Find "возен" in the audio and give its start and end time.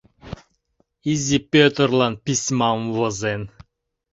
2.95-3.41